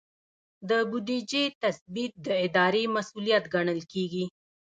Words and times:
د 0.69 0.71
بودیجې 0.89 1.43
تثبیت 1.61 2.13
د 2.27 2.27
ادارې 2.45 2.83
مسؤلیت 2.95 3.43
ګڼل 3.53 3.79
کیږي. 3.91 4.25